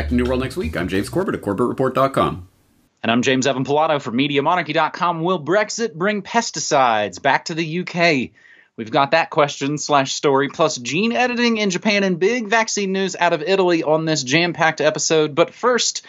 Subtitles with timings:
[0.00, 0.78] back to New World next week.
[0.78, 2.48] I'm James Corbett at CorbettReport.com.
[3.02, 5.20] And I'm James Evan Pilato for MediaMonarchy.com.
[5.20, 8.30] Will Brexit bring pesticides back to the UK?
[8.76, 13.14] We've got that question slash story, plus gene editing in Japan and big vaccine news
[13.14, 15.34] out of Italy on this jam packed episode.
[15.34, 16.06] But first,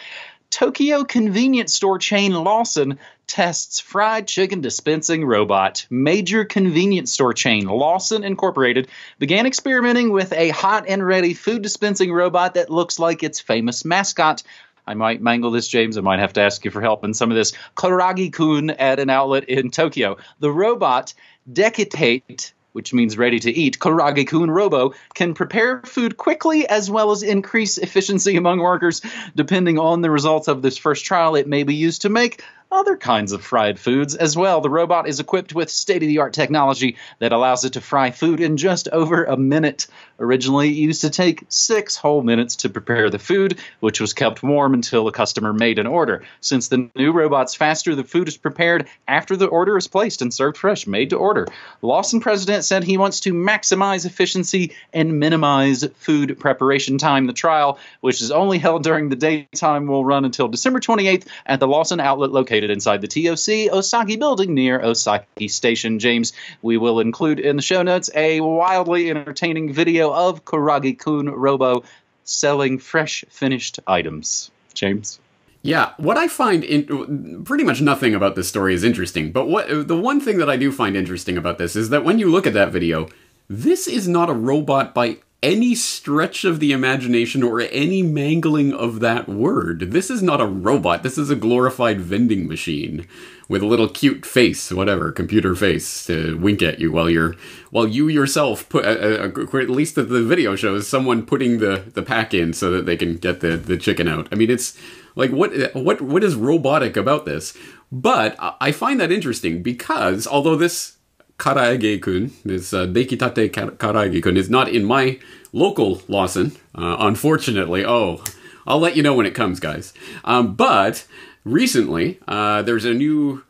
[0.52, 5.86] Tokyo convenience store chain Lawson tests fried chicken dispensing robot.
[5.88, 8.88] Major convenience store chain Lawson Incorporated
[9.18, 13.86] began experimenting with a hot and ready food dispensing robot that looks like its famous
[13.86, 14.42] mascot.
[14.86, 15.96] I might mangle this, James.
[15.96, 17.52] I might have to ask you for help in some of this.
[17.74, 20.18] Kuragi kun at an outlet in Tokyo.
[20.40, 21.14] The robot,
[21.50, 27.10] Decatate, which means ready to eat, Kurage Kun Robo can prepare food quickly as well
[27.10, 29.02] as increase efficiency among workers.
[29.34, 32.96] Depending on the results of this first trial, it may be used to make other
[32.96, 34.60] kinds of fried foods as well.
[34.60, 38.10] The robot is equipped with state of the art technology that allows it to fry
[38.10, 39.86] food in just over a minute.
[40.18, 44.42] Originally, it used to take six whole minutes to prepare the food, which was kept
[44.42, 46.24] warm until a customer made an order.
[46.40, 50.32] Since the new robot's faster, the food is prepared after the order is placed and
[50.32, 51.46] served fresh, made to order.
[51.82, 57.26] Lawson president said he wants to maximize efficiency and minimize food preparation time.
[57.26, 61.60] The trial, which is only held during the daytime, will run until December 28th at
[61.60, 65.98] the Lawson outlet located located inside the TOC Osaki building near Osaki Station.
[65.98, 66.32] James,
[66.62, 71.82] we will include in the show notes a wildly entertaining video of Kuragi Kun Robo
[72.24, 74.50] selling fresh finished items.
[74.74, 75.18] James?
[75.62, 79.88] Yeah, what I find in, pretty much nothing about this story is interesting, but what
[79.88, 82.46] the one thing that I do find interesting about this is that when you look
[82.46, 83.08] at that video,
[83.48, 89.00] this is not a robot by any stretch of the imagination or any mangling of
[89.00, 89.90] that word.
[89.90, 91.02] This is not a robot.
[91.02, 93.08] This is a glorified vending machine
[93.48, 97.34] with a little cute face, whatever, computer face to wink at you while you're
[97.70, 102.02] while you yourself put uh, uh, at least the video shows someone putting the the
[102.02, 104.28] pack in so that they can get the the chicken out.
[104.30, 104.78] I mean, it's
[105.16, 107.56] like what what what is robotic about this?
[107.90, 110.96] But I find that interesting because although this
[111.38, 115.18] Karaage-kun, this uh, Dekitate Karaage-kun, is not in my
[115.52, 117.84] local Lawson, uh, unfortunately.
[117.84, 118.22] Oh,
[118.66, 119.92] I'll let you know when it comes, guys.
[120.24, 121.06] Um, but
[121.44, 123.42] recently, uh, there's a new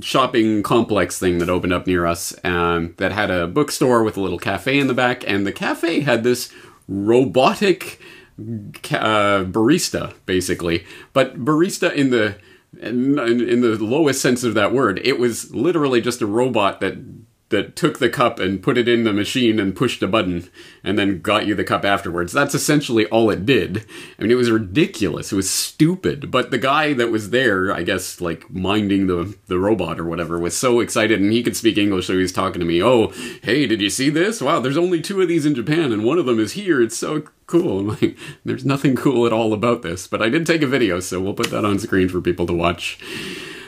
[0.00, 4.20] shopping complex thing that opened up near us um, that had a bookstore with a
[4.20, 6.52] little cafe in the back, and the cafe had this
[6.86, 8.00] robotic
[8.38, 12.36] uh, barista, basically, but barista in the
[12.80, 16.96] in, in the lowest sense of that word, it was literally just a robot that
[17.50, 20.50] that took the cup and put it in the machine and pushed a button
[20.82, 22.32] and then got you the cup afterwards.
[22.32, 23.84] That's essentially all it did.
[24.18, 25.32] I mean, it was ridiculous.
[25.32, 26.30] It was stupid.
[26.30, 30.38] But the guy that was there, I guess, like minding the, the robot or whatever,
[30.40, 32.82] was so excited and he could speak English, so he was talking to me.
[32.82, 33.12] Oh,
[33.42, 34.40] hey, did you see this?
[34.40, 36.82] Wow, there's only two of these in Japan and one of them is here.
[36.82, 37.78] It's so cool.
[37.78, 40.08] I'm like, there's nothing cool at all about this.
[40.08, 42.52] But I did take a video, so we'll put that on screen for people to
[42.52, 42.98] watch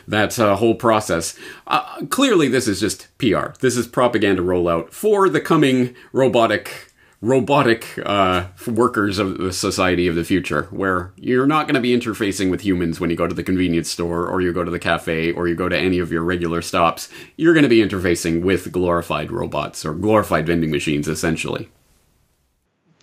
[0.09, 1.39] that uh, whole process.
[1.67, 3.53] Uh, clearly, this is just PR.
[3.61, 6.89] This is propaganda rollout for the coming robotic
[7.21, 11.97] robotic uh, workers of the society of the future, where you're not going to be
[11.97, 14.79] interfacing with humans when you go to the convenience store or you go to the
[14.79, 17.09] cafe or you go to any of your regular stops.
[17.37, 21.69] You're going to be interfacing with glorified robots or glorified vending machines, essentially.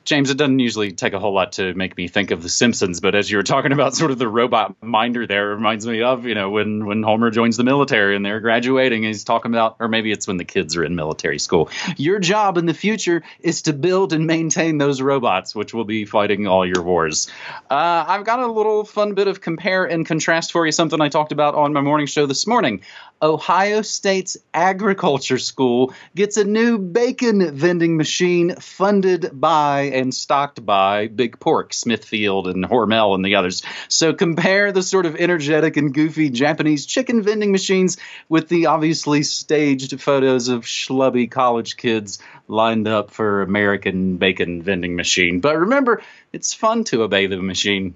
[0.05, 3.01] James, it doesn't usually take a whole lot to make me think of The Simpsons,
[3.01, 6.03] but as you were talking about sort of the robot minder there, it reminds me
[6.03, 9.77] of, you know, when, when Homer joins the military and they're graduating, he's talking about,
[9.79, 11.69] or maybe it's when the kids are in military school.
[11.97, 16.05] Your job in the future is to build and maintain those robots, which will be
[16.05, 17.27] fighting all your wars.
[17.69, 21.09] Uh, I've got a little fun bit of compare and contrast for you, something I
[21.09, 22.81] talked about on my morning show this morning.
[23.21, 31.07] Ohio State's agriculture school gets a new bacon vending machine funded by and stocked by
[31.07, 33.63] Big Pork, Smithfield, and Hormel, and the others.
[33.87, 39.23] So compare the sort of energetic and goofy Japanese chicken vending machines with the obviously
[39.23, 45.39] staged photos of schlubby college kids lined up for American bacon vending machine.
[45.39, 46.01] But remember,
[46.33, 47.95] it's fun to obey the machine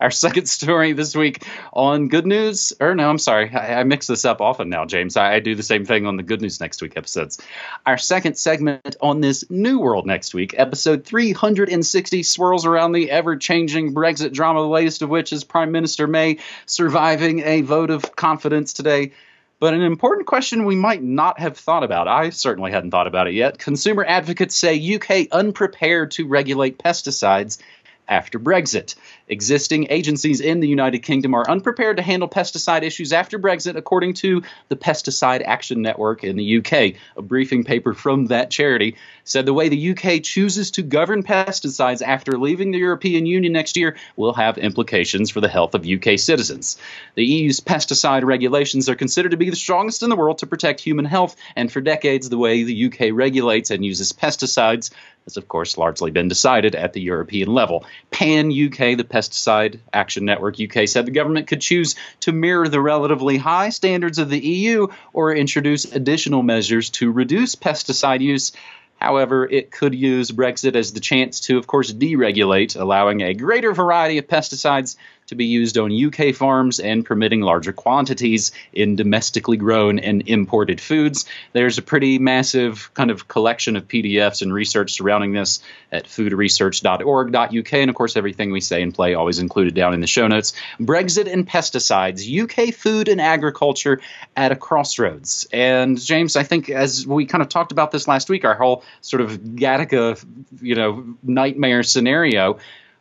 [0.00, 2.72] our second story this week on Good News.
[2.80, 5.16] Or no, I'm sorry, I, I mix this up often now, James.
[5.16, 7.40] I, I, do the same thing on the Good News Next Week episodes.
[7.86, 13.36] Our second segment on this New World Next Week, episode 360, swirls around the ever
[13.36, 18.16] changing Brexit drama, the latest of which is Prime Minister May surviving a vote of
[18.16, 19.12] confidence today.
[19.60, 22.08] But an important question we might not have thought about.
[22.08, 23.58] I certainly hadn't thought about it yet.
[23.58, 27.58] Consumer advocates say UK unprepared to regulate pesticides
[28.10, 28.96] after Brexit.
[29.28, 34.14] Existing agencies in the United Kingdom are unprepared to handle pesticide issues after Brexit, according
[34.14, 37.00] to the Pesticide Action Network in the UK.
[37.16, 42.02] A briefing paper from that charity said the way the UK chooses to govern pesticides
[42.02, 46.18] after leaving the European Union next year will have implications for the health of UK
[46.18, 46.76] citizens.
[47.14, 50.80] The EU's pesticide regulations are considered to be the strongest in the world to protect
[50.80, 54.90] human health, and for decades, the way the UK regulates and uses pesticides
[55.24, 57.84] has, of course, largely been decided at the European level.
[58.10, 62.80] PAN UK, the Pesticide Action Network UK, said the government could choose to mirror the
[62.80, 68.52] relatively high standards of the EU or introduce additional measures to reduce pesticide use.
[69.00, 73.72] However, it could use Brexit as the chance to, of course, deregulate, allowing a greater
[73.72, 74.96] variety of pesticides
[75.30, 80.80] to be used on UK farms and permitting larger quantities in domestically grown and imported
[80.80, 81.24] foods.
[81.52, 85.60] There's a pretty massive kind of collection of PDFs and research surrounding this
[85.92, 87.72] at foodresearch.org.uk.
[87.72, 90.52] And of course, everything we say and play always included down in the show notes.
[90.80, 94.00] Brexit and pesticides, UK food and agriculture
[94.36, 95.46] at a crossroads.
[95.52, 98.82] And James, I think as we kind of talked about this last week, our whole
[99.00, 100.24] sort of Gattaca,
[100.60, 102.58] you know, nightmare scenario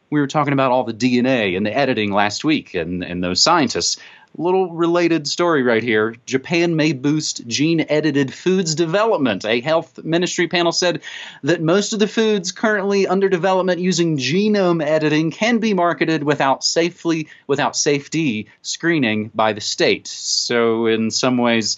[0.10, 3.42] we were talking about all the DNA and the editing last week and, and those
[3.42, 3.98] scientists.
[4.38, 6.16] Little related story right here.
[6.28, 9.44] Japan may boost gene edited foods development.
[9.44, 11.02] A health ministry panel said
[11.42, 16.64] that most of the foods currently under development using genome editing can be marketed without
[16.64, 20.06] safely without safety screening by the state.
[20.08, 21.78] So in some ways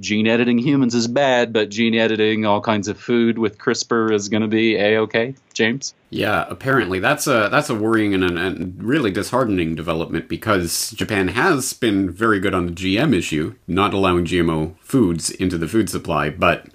[0.00, 4.28] gene editing humans is bad, but gene editing all kinds of food with CRISPR is
[4.28, 5.34] going to be a okay.
[5.56, 5.94] James.
[6.10, 11.72] Yeah, apparently that's a that's a worrying and, and really disheartening development because Japan has
[11.72, 16.28] been very good on the GM issue, not allowing GMO foods into the food supply,
[16.28, 16.66] but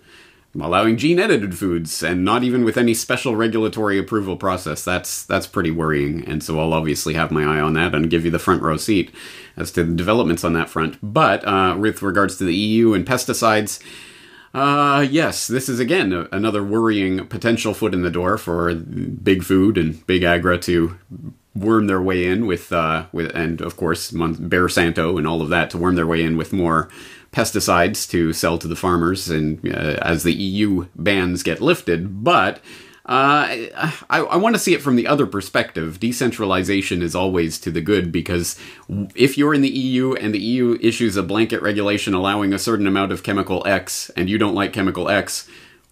[0.60, 4.84] allowing gene edited foods and not even with any special regulatory approval process.
[4.84, 8.26] That's that's pretty worrying, and so I'll obviously have my eye on that and give
[8.26, 9.14] you the front row seat
[9.56, 10.98] as to the developments on that front.
[11.02, 13.82] But uh, with regards to the EU and pesticides.
[14.54, 19.44] Uh, yes, this is again a, another worrying potential foot in the door for big
[19.44, 20.98] food and big agra to
[21.56, 25.48] worm their way in with, uh, with and of course Bayer Santo and all of
[25.50, 26.90] that to worm their way in with more
[27.32, 32.24] pesticides to sell to the farmers and uh, as the EU bans get lifted.
[32.24, 32.58] But
[33.06, 33.48] uh,
[34.10, 36.00] I, I want to see it from the other perspective.
[36.00, 38.60] Decentralization is always to the good because
[39.16, 42.86] if you're in the EU and the EU issues a blanket regulation allowing a certain
[42.86, 45.48] amount of chemical X and you don't like chemical X,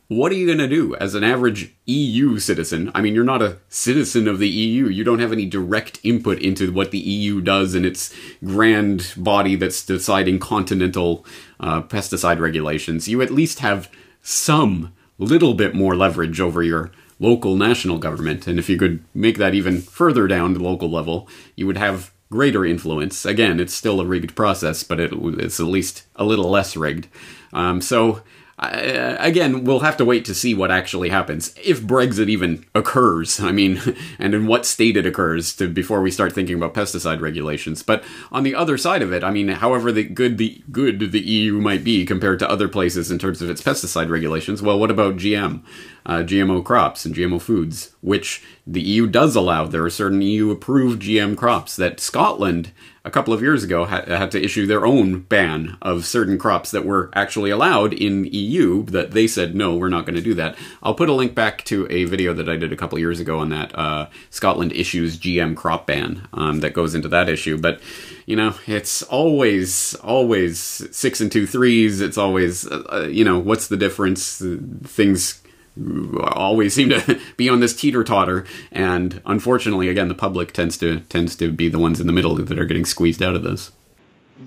[0.09, 2.91] what are you going to do as an average EU citizen?
[2.95, 4.87] I mean, you're not a citizen of the EU.
[4.87, 8.11] You don't have any direct input into what the EU does in its
[8.43, 11.23] grand body that's deciding continental
[11.59, 13.07] uh, pesticide regulations.
[13.07, 13.89] You at least have
[14.23, 16.89] some little bit more leverage over your
[17.19, 18.47] local national government.
[18.47, 22.11] And if you could make that even further down the local level, you would have
[22.31, 23.25] greater influence.
[23.25, 27.07] Again, it's still a rigged process, but it, it's at least a little less rigged.
[27.53, 28.23] Um, so
[28.61, 33.39] again, we'll have to wait to see what actually happens if Brexit even occurs.
[33.39, 33.81] I mean,
[34.19, 37.83] and in what state it occurs to before we start thinking about pesticide regulations.
[37.83, 41.21] But on the other side of it, I mean, however the good the good the
[41.21, 44.91] EU might be compared to other places in terms of its pesticide regulations, well, what
[44.91, 45.63] about GM,
[46.05, 49.65] uh, GMO crops and GMO foods, which the EU does allow?
[49.65, 52.71] There are certain EU approved GM crops that Scotland
[53.09, 56.69] a couple of years ago had, had to issue their own ban of certain crops
[56.69, 60.35] that were actually allowed in EU that they said no we're not going to do
[60.35, 60.55] that.
[60.83, 63.39] I'll put a link back to a video that i did a couple years ago
[63.39, 67.57] on that uh, scotland issues gm crop ban um, that goes into that issue.
[67.57, 67.81] But
[68.27, 71.99] you know it's always always six and two threes.
[71.99, 74.39] It's always uh, you know what's the difference?
[74.83, 75.41] Things
[76.21, 81.01] always seem to be on this teeter totter, and unfortunately, again, the public tends to
[81.01, 83.71] tends to be the ones in the middle that are getting squeezed out of this.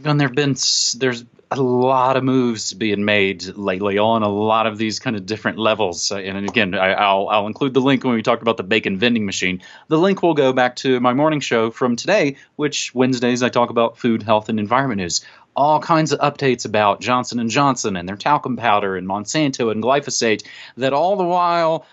[0.05, 0.57] And there've been
[0.97, 5.27] there's a lot of moves being made lately on a lot of these kind of
[5.27, 6.11] different levels.
[6.11, 8.99] Uh, and again, I, will I'll include the link when we talk about the bacon
[8.99, 9.63] vending machine.
[9.89, 13.69] The link will go back to my morning show from today, which Wednesdays I talk
[13.69, 15.25] about food, health, and environment news
[15.55, 19.83] all kinds of updates about Johnson and Johnson and their talcum powder and Monsanto and
[19.83, 21.87] glyphosate that all the while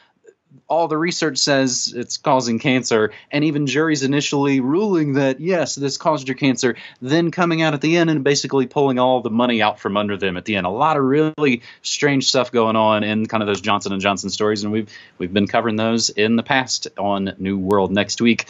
[0.67, 3.11] all the research says it's causing cancer.
[3.31, 7.81] And even juries initially ruling that yes this caused your cancer then coming out at
[7.81, 10.65] the end and basically pulling all the money out from under them at the end.
[10.65, 14.29] A lot of really strange stuff going on in kind of those Johnson and Johnson
[14.29, 14.63] stories.
[14.63, 18.45] And we've we've been covering those in the past on New World next week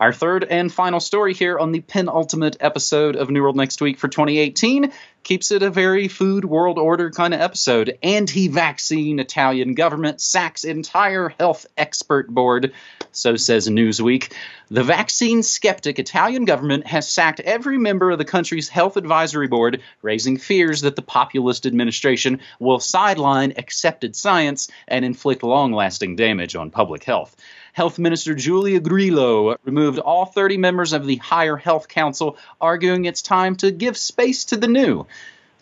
[0.00, 3.98] Our third and final story here on the penultimate episode of New World Next Week
[3.98, 4.92] for 2018
[5.22, 7.98] keeps it a very food world order kind of episode.
[8.02, 12.72] Anti vaccine Italian government sacks entire health expert board,
[13.12, 14.32] so says Newsweek.
[14.70, 19.82] The vaccine skeptic Italian government has sacked every member of the country's health advisory board,
[20.00, 26.56] raising fears that the populist administration will sideline accepted science and inflict long lasting damage
[26.56, 27.36] on public health.
[27.80, 33.22] Health Minister Giulia Grillo removed all 30 members of the Higher Health Council, arguing it's
[33.22, 35.06] time to give space to the new.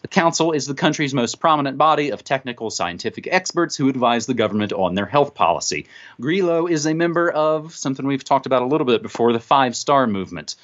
[0.02, 4.34] The council is the country's most prominent body of technical scientific experts who advise the
[4.34, 5.87] government on their health policy.
[6.20, 9.76] Grillo is a member of something we've talked about a little bit before the Five
[9.76, 10.56] Star Movement.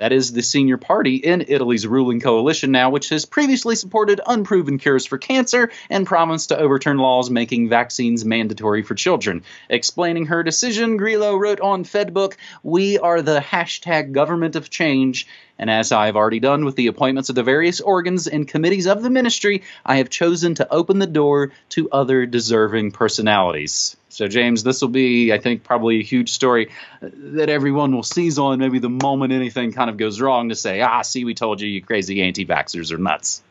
[0.00, 4.78] That is the senior party in Italy's ruling coalition now, which has previously supported unproven
[4.78, 9.42] cures for cancer and promised to overturn laws making vaccines mandatory for children.
[9.68, 15.26] Explaining her decision, Grillo wrote on Fedbook, We are the hashtag government of change
[15.58, 18.86] and as I have already done with the appointments of the various organs and committees
[18.86, 23.94] of the ministry, I have chosen to open the door to other deserving personalities.
[24.10, 28.38] So, James, this will be, I think, probably a huge story that everyone will seize
[28.38, 31.60] on maybe the moment anything kind of goes wrong to say, ah, see, we told
[31.60, 33.42] you, you crazy anti vaxxers are nuts.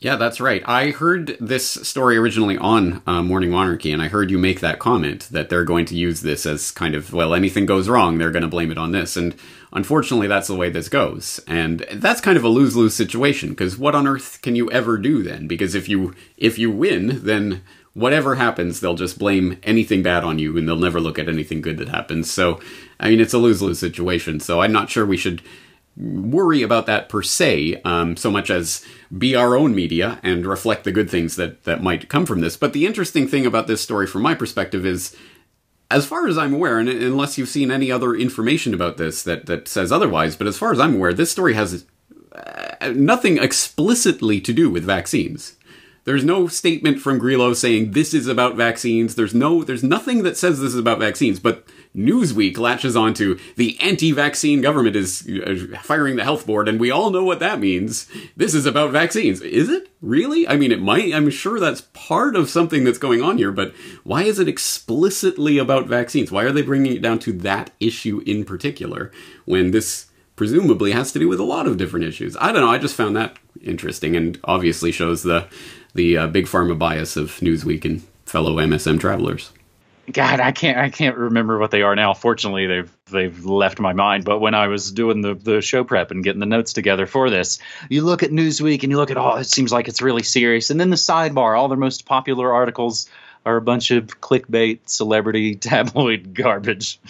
[0.00, 0.62] Yeah, that's right.
[0.64, 4.78] I heard this story originally on uh, Morning Monarchy, and I heard you make that
[4.78, 8.30] comment that they're going to use this as kind of, well, anything goes wrong, they're
[8.30, 9.16] going to blame it on this.
[9.16, 9.34] And
[9.72, 11.40] unfortunately, that's the way this goes.
[11.48, 14.98] And that's kind of a lose lose situation, because what on earth can you ever
[14.98, 15.48] do then?
[15.48, 17.62] Because if you if you win, then
[17.98, 21.60] whatever happens, they'll just blame anything bad on you, and they'll never look at anything
[21.60, 22.30] good that happens.
[22.30, 22.60] So,
[23.00, 24.40] I mean, it's a lose lose situation.
[24.40, 25.42] So I'm not sure we should
[25.96, 28.84] worry about that per se, um, so much as
[29.16, 32.56] be our own media and reflect the good things that, that might come from this.
[32.56, 35.16] But the interesting thing about this story, from my perspective, is
[35.90, 39.46] as far as I'm aware, and unless you've seen any other information about this that,
[39.46, 41.84] that says otherwise, but as far as I'm aware, this story has
[42.32, 45.56] uh, nothing explicitly to do with vaccines.
[46.08, 49.14] There's no statement from Grillo saying this is about vaccines.
[49.14, 53.78] There's no, there's nothing that says this is about vaccines, but Newsweek latches onto the
[53.78, 55.30] anti-vaccine government is
[55.82, 58.08] firing the health board, and we all know what that means.
[58.38, 59.42] This is about vaccines.
[59.42, 60.48] Is it really?
[60.48, 61.12] I mean, it might.
[61.12, 65.58] I'm sure that's part of something that's going on here, but why is it explicitly
[65.58, 66.32] about vaccines?
[66.32, 69.12] Why are they bringing it down to that issue in particular
[69.44, 72.34] when this presumably has to do with a lot of different issues?
[72.40, 72.70] I don't know.
[72.70, 75.46] I just found that interesting, and obviously shows the
[75.94, 79.50] the uh, big pharma bias of Newsweek and fellow MSM travelers.
[80.12, 82.14] God, I can't I can't remember what they are now.
[82.14, 84.24] Fortunately, they've they've left my mind.
[84.24, 87.28] But when I was doing the the show prep and getting the notes together for
[87.28, 87.58] this,
[87.90, 90.70] you look at Newsweek and you look at oh, it seems like it's really serious.
[90.70, 93.08] And then the sidebar, all their most popular articles
[93.44, 97.00] are a bunch of clickbait, celebrity, tabloid garbage.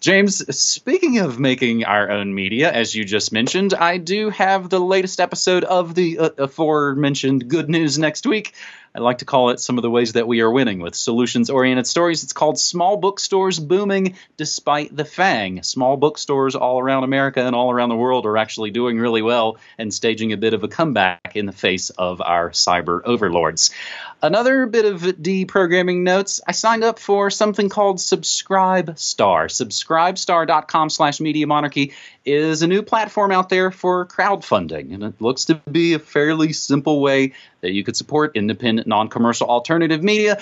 [0.00, 4.78] James, speaking of making our own media, as you just mentioned, I do have the
[4.78, 8.54] latest episode of the uh, aforementioned Good News Next Week
[8.94, 11.50] I like to call it some of the ways that we are winning with solutions
[11.50, 12.24] oriented stories.
[12.24, 15.62] It's called Small Bookstores Booming Despite the Fang.
[15.62, 19.58] Small bookstores all around America and all around the world are actually doing really well
[19.78, 23.70] and staging a bit of a comeback in the face of our cyber overlords.
[24.20, 26.40] Another bit of deprogramming notes.
[26.44, 29.46] I signed up for something called Subscribe Star.
[29.46, 31.92] Subscribestar.com slash Media Monarchy
[32.24, 36.52] is a new platform out there for crowdfunding, and it looks to be a fairly
[36.52, 40.40] simple way that you could support independent, non commercial alternative media.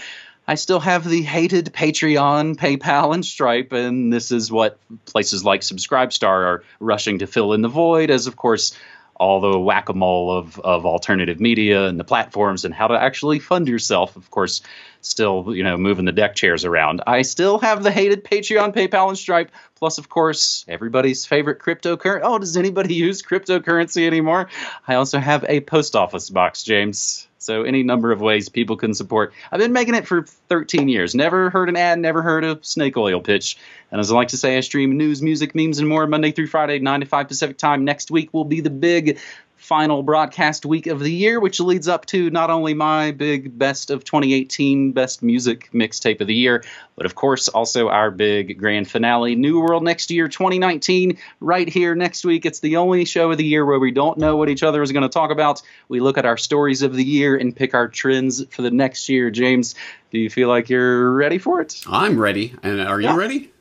[0.48, 5.62] I still have the hated Patreon, PayPal, and Stripe, and this is what places like
[5.62, 8.76] Subscribestar are rushing to fill in the void, as of course
[9.18, 12.94] all the whack a mole of, of alternative media and the platforms and how to
[12.94, 14.14] actually fund yourself.
[14.16, 14.60] Of course,
[15.06, 17.02] still, you know, moving the deck chairs around.
[17.06, 19.50] I still have the hated Patreon, PayPal, and Stripe.
[19.76, 22.20] Plus, of course, everybody's favorite cryptocurrency.
[22.22, 24.48] Oh, does anybody use cryptocurrency anymore?
[24.86, 27.28] I also have a post office box, James.
[27.38, 29.32] So any number of ways people can support.
[29.52, 31.14] I've been making it for 13 years.
[31.14, 33.56] Never heard an ad, never heard a snake oil pitch.
[33.92, 36.48] And as I like to say, I stream news, music, memes, and more Monday through
[36.48, 37.84] Friday, 9 to 5 Pacific time.
[37.84, 39.20] Next week will be the big
[39.66, 43.90] final broadcast week of the year, which leads up to not only my big best
[43.90, 46.62] of 2018 best music mixtape of the year,
[46.94, 51.96] but of course also our big grand finale, New World Next Year 2019, right here
[51.96, 52.46] next week.
[52.46, 54.92] It's the only show of the year where we don't know what each other is
[54.92, 55.62] going to talk about.
[55.88, 59.08] We look at our stories of the year and pick our trends for the next
[59.08, 59.32] year.
[59.32, 59.74] James,
[60.12, 61.82] do you feel like you're ready for it?
[61.88, 62.54] I'm ready.
[62.62, 63.16] And are you yeah.
[63.16, 63.52] ready?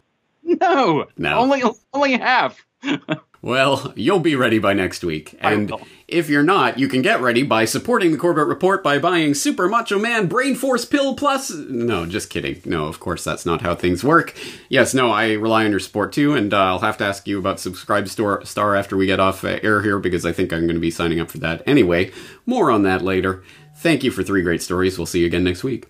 [0.43, 2.63] No, no, only only half.
[3.45, 5.37] Well, you'll be ready by next week.
[5.39, 5.71] And
[6.07, 9.69] if you're not, you can get ready by supporting the Corbett Report by buying Super
[9.69, 11.51] Macho Man Brain Force Pill Plus.
[11.51, 12.59] No, just kidding.
[12.65, 14.35] No, of course, that's not how things work.
[14.67, 17.37] Yes, no, I rely on your support too, and uh, I'll have to ask you
[17.37, 20.61] about Subscribe Star, Star after we get off uh, air here because I think I'm
[20.61, 22.11] going to be signing up for that anyway.
[22.47, 23.43] More on that later.
[23.77, 24.97] Thank you for three great stories.
[24.97, 25.85] We'll see you again next week.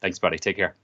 [0.00, 0.38] Thanks, buddy.
[0.38, 0.76] Take care.